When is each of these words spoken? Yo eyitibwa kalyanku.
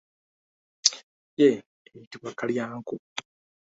Yo 1.37 1.45
eyitibwa 1.49 2.29
kalyanku. 2.39 2.95